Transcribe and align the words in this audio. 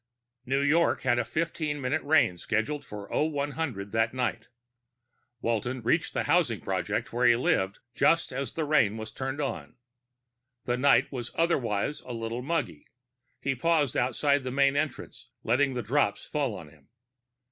New 0.47 0.61
York 0.61 1.01
had 1.03 1.19
a 1.19 1.23
fifteen 1.23 1.79
minute 1.79 2.01
rain 2.01 2.35
scheduled 2.35 2.83
at 2.83 2.89
0100 2.91 3.91
that 3.91 4.15
night. 4.15 4.47
Walton 5.43 5.83
reached 5.83 6.15
the 6.15 6.23
housing 6.23 6.59
project 6.59 7.13
where 7.13 7.27
he 7.27 7.35
lived 7.35 7.81
just 7.93 8.33
as 8.33 8.53
the 8.53 8.65
rain 8.65 8.97
was 8.97 9.11
turned 9.11 9.39
on. 9.39 9.75
The 10.65 10.75
night 10.75 11.11
was 11.11 11.29
otherwise 11.35 12.01
a 12.01 12.13
little 12.13 12.41
muggy; 12.41 12.87
he 13.39 13.53
paused 13.53 13.95
outside 13.95 14.43
the 14.43 14.49
main 14.49 14.75
entrance, 14.75 15.27
letting 15.43 15.75
the 15.75 15.83
drops 15.83 16.25
fall 16.25 16.55
on 16.55 16.69
him. 16.69 16.89